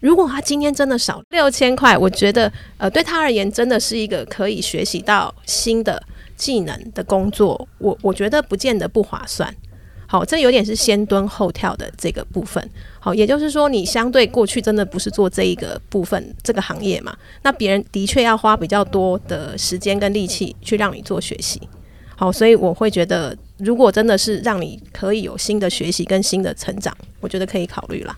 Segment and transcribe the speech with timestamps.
[0.00, 6.02] 如果他今天真的少六千块，我觉得呃对他而言真的是一个可以学习到新的
[6.36, 9.52] 技能的工作，我我觉得不见得不划算。
[10.08, 12.70] 好，这有点是先蹲后跳的这个部分。
[13.00, 17.16] 好，也就是说，你相对过去真的不是做这一个部分这个行业嘛？
[17.42, 21.60] 那别人的确要花比较多的时间跟力气去让你做学习。
[22.14, 28.16] 好，所以我会觉得，如果真的是让你可以有新的学习跟新的成长，我觉得可以考虑啦。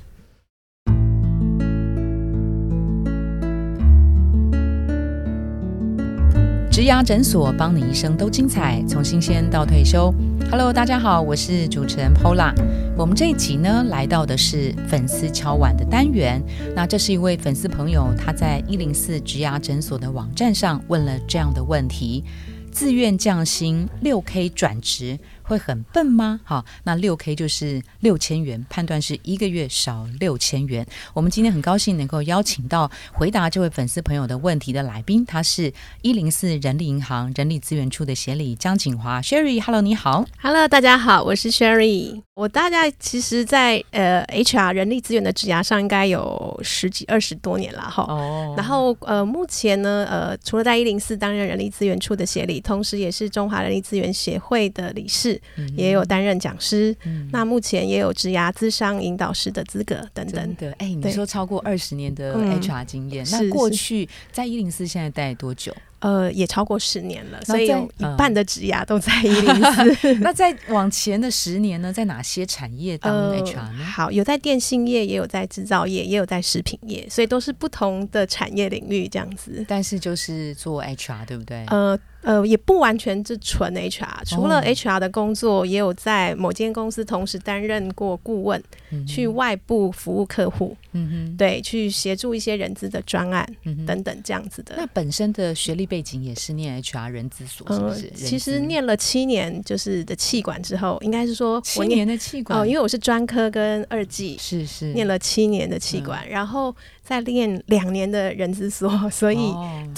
[6.79, 10.15] 植牙诊所，帮你一生都精彩，从新鲜到退休。
[10.49, 12.55] Hello，大家好，我是主持人 Pola。
[12.97, 16.41] 我们这一集呢，来到的是粉丝敲碗的单元。
[16.77, 22.23] 那这是一位粉丝朋友，他在一零四植牙诊所的网站上问了这样的问题：
[22.71, 25.19] 自愿降薪六 K 转职。
[25.49, 26.39] 会很笨吗？
[26.45, 30.87] 好，那六 K 就是六千元，判断是一个月少六千元。
[31.15, 42.23] 我们今天很高兴能够邀请到回答这位粉丝朋友的问题的来宾，他是一零四人力银行人力资源处的协理江景华 Sherry，Hello，你好，Hello，大家好，我是 Sherry。
[42.35, 48.05] 我大概其实，在呃 HR 人力资源的职涯上，应该有十几二十多年了哈。
[48.05, 48.55] 哦。
[48.57, 55.38] 然后呃，目前呢，呃，除了在一零四担任人力资源处的协理，同时也是中华人力资源协会的理事。
[55.77, 56.97] 也有担任讲师，
[57.33, 60.55] 那目前也有职涯资商引导师的资格等等。
[60.57, 65.75] 的，哎，你说超过二十年的 HR 经验，那过去在一零四现在待多久？
[66.01, 70.15] 呃，也超过十年了，所以有一半的职涯都在 一零四。
[70.21, 73.85] 那在往前的十年呢，在哪些产业当 HR 呢？
[73.85, 79.65] 好，有在电信业，也有在制造业，也有在食品业，所以都是不同的产业领域这样子。
[79.67, 81.65] 但是就是做 HR，对不对？
[81.69, 81.99] 呃。
[82.23, 88.63] 呃，也不完全是纯 HR，除了 HR 的工作，也有在某间公司同时担任过顾问，
[89.07, 93.47] 去外部服务客户，嗯哼，对，去协助一些人资的专案
[93.87, 94.75] 等等这样子的。
[94.77, 98.11] 那本身的学历背景也是念 HR 人资所，是不是？
[98.15, 102.61] 其实念了七年就是的气管之后，应该是说七年的气管。
[102.61, 104.93] 哦，因为我是专科跟二技，是是。
[104.93, 106.75] 念了七年的气管，然后。
[107.09, 109.39] 再练两年的人资所，所以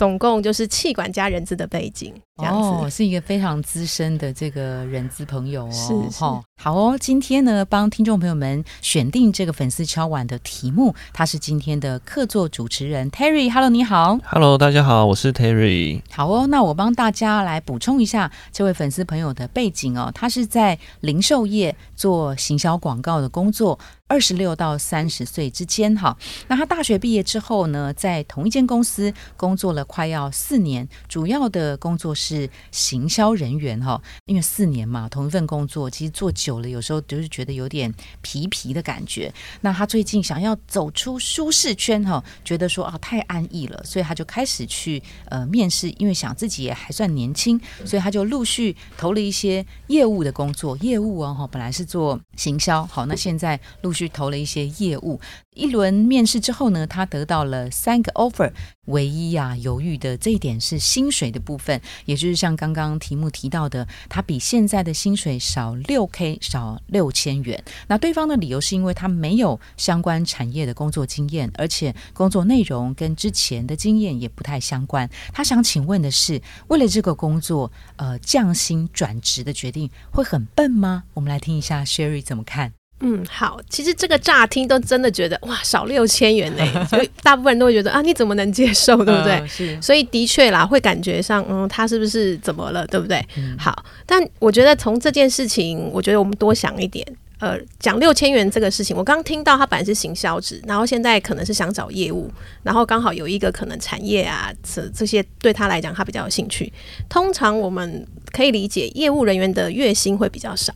[0.00, 5.70] 总共就是气管加人资的背景，这样子是一个非常资深的这个人资朋友哦。
[5.70, 6.24] 是是，
[6.56, 6.96] 好哦。
[6.98, 13.52] 今天呢，帮听众朋友们选定这个粉丝敲碗的题目，他是今天的客座主持人 Terry。
[13.52, 14.18] Hello，你好。
[14.24, 16.00] Hello，大家好，我是 Terry。
[16.10, 20.10] 好哦，那我帮大家来补充一下这位粉丝朋友的背景哦。
[20.14, 23.78] 他是在零售业做行销广告的工作。
[24.10, 39.32] 二十六到三十岁之间，哈，那他大学毕业之后呢，在同一间公司工作了快要四年，主要的工作是行销人员，哈，因为四年嘛，同一份工作，其实做久了，有时候就是觉得有点疲疲的感觉。
[39.60, 53.99] 那他最近想要走出舒适圈，哈，觉得说啊太安逸了，所以他就开始去呃面试，因为想自己也还算年轻，所以他就陆续投了一些业务的工作，业务哦，哈，本来是做行销，好，那现在陆续。
[54.00, 55.20] 去投了一些业务，
[55.54, 58.50] 一轮面试之后呢，他得到了三个 offer，
[58.86, 67.62] 唯一呀犹豫的这一点是薪水的部分，也就是像刚刚题目提到的，他比现在的薪水少六 k，少六千元。
[67.88, 75.08] 那对方的理由是因为他没有相关产业的工作经验，而且工作内容跟之前的经验也不太相关。
[75.34, 81.04] 他想请问的是，为了这个工作，呃，降薪转职的决定会很笨吗？
[81.12, 82.79] 我们来听一下 Sherry 怎么看。
[83.02, 89.42] 嗯，好，其实这个乍听都真的觉得哇，少六千元呢， 所以大部分人都会觉得啊，你怎么能接受，对不对？
[89.48, 93.24] 是，所以的确啦，会感觉上，嗯，他是不是怎么了，对不对？
[93.58, 97.06] 好，但我觉得从这件事情，我觉得我们多想一点，
[97.38, 102.30] 呃，讲六千元这个事情，我刚听到他本来是行销职，然后现在可能是想找业务，
[102.62, 106.70] 然后刚好有一个可能产业啊，这这些对他来讲他比较有兴趣。
[107.08, 110.74] 通常我们可以理解，业务人员的月薪会比较少。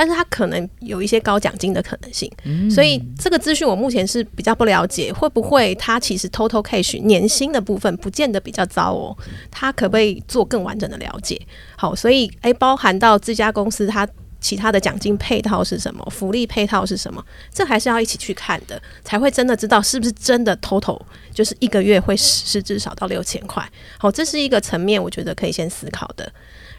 [0.00, 2.32] 但是他可能有一些高奖金的可能性，
[2.70, 9.14] 所以这个资讯我目前是比较不了解，会不会他其实 total cash 年薪的部分不见得比较糟哦？
[9.50, 11.38] 他可不可以做更完整的了解？
[11.76, 14.08] 好，所以诶，包含到这家公司它
[14.40, 17.22] 其他的奖金配套是什么，福利配套是什么，
[17.52, 20.98] 这还是要一起去看的，才会真的知道是不是真的 total
[21.34, 23.62] 就是一个月会是至少到六千块。
[23.98, 26.32] 好，这是一个层面，我觉得可以先思考的。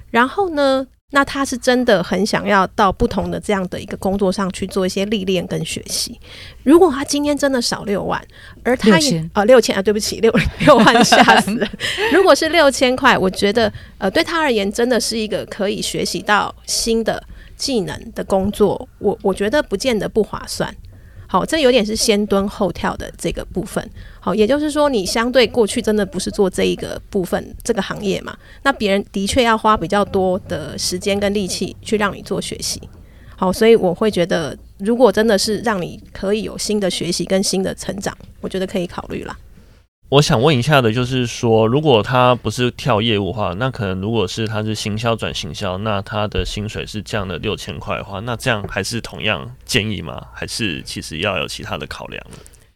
[0.10, 0.88] 然后呢？
[1.12, 6.20] 那他是真的很想要到不同的这样的一个工作上去做一些历练跟学习。
[6.64, 8.22] 如果他今天真的少六万，
[8.64, 11.68] 而他也呃六千啊，对不起，六六万 吓死了。
[12.14, 17.22] 如果是六千块，我觉得呃对他而言真的是一个可以学习到新的
[17.56, 18.88] 技能的工作。
[19.00, 20.74] 我我觉得不见得不划算。
[21.32, 23.90] 好，这有点是先蹲后跳的这个部分。
[24.20, 28.38] 好，也就是说，你相对过去真的不是做这一个部分这个行业嘛？
[28.64, 32.82] 那别人的确要花比较多的时间跟力气去让你做学习。
[33.38, 39.34] 好，所以我会觉得，如果真的是让你可以有新的学习跟新的成长，我觉得可以考虑了。
[40.12, 50.22] 我想问一下的，就是说，如果他不是跳业务的话，那可能如果是他是行销转行销，那他的薪水是降了六千块的话，那这样还是同样建议吗？
[50.34, 52.22] 还是其实要有其他的考量？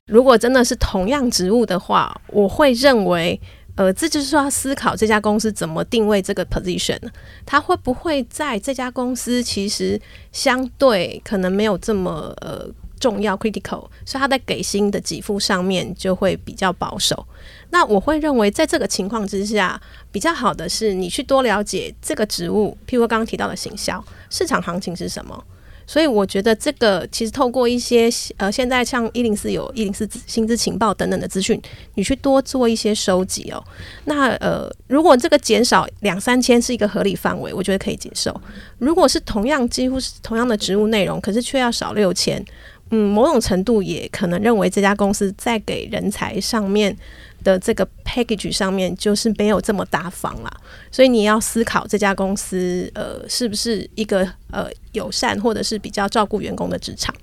[0.08, 3.38] 如果真的是同样职务的话，我会认为，
[3.76, 7.02] 呃，这就是说要思考这家公司怎么定位这个 position，
[7.46, 10.00] 他会不会在这家公司其实
[10.32, 12.66] 相对可能没有这么呃
[13.06, 17.24] 重要 critical，所以他在给薪的给付上面就会比较保守。
[17.69, 19.80] 那我会认为，在这个情况之下，
[20.12, 25.44] 比较好的是你去多了解这个职务，譬如刚刚提到的行销市场行情是什么。
[25.88, 31.62] 所以我觉得这个其实透过一些呃，现在像一零四有一零四薪资情报等等的资讯，
[31.94, 33.63] 你去多做一些收集哦。
[34.06, 38.36] 那呃，如果这个减少两三千是一个合理范围，我觉得可以接受。
[38.80, 42.44] 如果是同样几乎是同样的职务内容，可是却要少六千，
[42.90, 46.96] 嗯，某种程度也可能认为这家公司在给人才上面。
[47.44, 50.52] 的这个 package 上面就是没有这么大方啦，
[50.90, 57.14] 所以你要思考这家公司呃是不是一个呃友善或者是比较照顾员工的职场，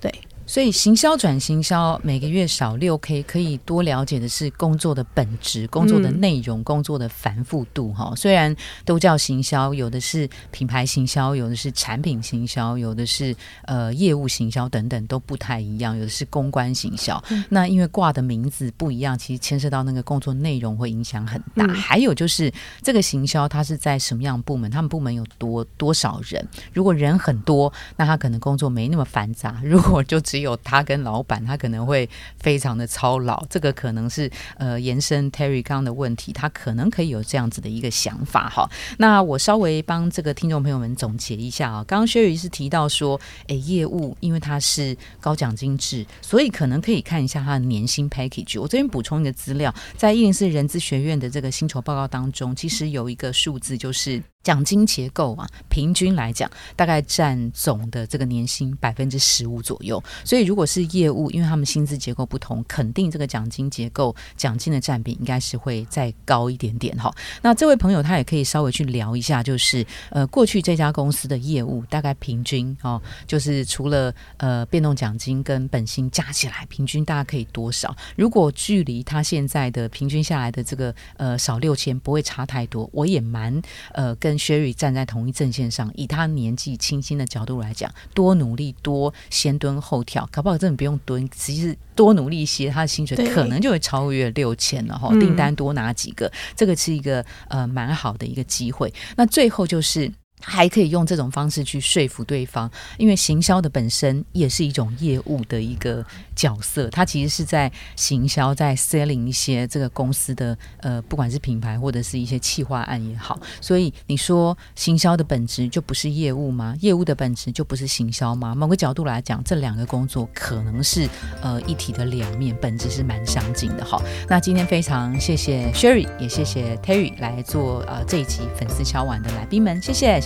[0.00, 0.10] 对。
[0.46, 8.12] 所以行销转行销，每个月少六 K，可以多了解的是工作的本质、工作的内容、工作的繁复度哈。
[8.16, 8.54] 虽然
[8.84, 13.34] 都叫行销，有的是品牌行销，有的是产品行销，有的是
[13.64, 15.96] 呃业务行销等等，都不太一样。
[15.96, 21.66] 有的是公关行销，那因为挂的名字不一样，其实牵涉到那个工作内容会影响很大。
[21.74, 22.52] 还有就是
[22.82, 24.70] 这个行销它是在什么样部门？
[24.70, 26.46] 他们部门有多多少人？
[26.72, 29.60] 如果人很多，那他可能工作没那么繁杂。
[29.64, 32.06] 如果就只只有他跟老板，他可能会
[32.38, 33.42] 非常的操劳。
[33.48, 38.70] 这个可能是呃延伸 Terry 刚的问题，他可能可以有这样子的一个想法哈。
[38.98, 41.82] 那我稍微帮这个听众朋友们总结一下啊。
[41.88, 48.60] 刚刚薛宇是提到说，诶，业务因为它是高奖金制，所以可能可以看一下他的年薪 package。
[48.60, 54.22] 我这边补充一个资料，在一零四人资学院的这个薪酬报告当中，其实有一个数字就是。
[54.46, 60.00] 奖金结构啊，平均来讲，大概占总的这个年薪百分之十五左右。
[60.24, 67.12] 所以，如果是业务，因为他们薪资结构不同，肯定这个奖金结构奖金的占比应该是会再高一点点哈。
[67.42, 77.92] 那这位朋友他也可以稍微去聊一下，就是呃，过去这家公司的业务大概平均哦，就是除了呃变动奖金跟本薪加起来，平均大家可以多少？
[78.14, 82.88] 如果距离他现在的平均下来的这个呃少六千，不会差太多。
[82.92, 83.60] 我也蛮
[83.92, 84.35] 呃跟。
[84.38, 95.10] Sherry 站在同一阵线上，以他年纪轻轻的角度来讲，多努力，多先蹲后跳，搞不好真的不用蹲，其实多努力一些，他的薪水可能就会超越六千了哈。
[95.18, 98.92] 订单多拿几个，这个是一个呃蛮好的一个机会。
[99.16, 100.12] 那最后就是。
[100.40, 106.04] 还可以用这种方式去说服对方，因为行销的本身也是一种业务的一个
[106.36, 113.40] 角色，它其实是在行销，在 selling 一些这个公司的呃，不管是品牌或者是一些企划案也好。
[113.60, 116.76] 所以你说行销的本质就不是业务吗？
[116.80, 118.54] 业务的本质就不是行销吗？
[118.54, 121.08] 某个角度来讲，这两个工作可能是
[121.40, 124.00] 呃一体的两面，本质是蛮相近的哈。
[124.28, 130.25] 那今天非常谢谢 Sherry，也谢谢 Terry 来做呃这一集粉丝敲碗的来宾们，谢谢。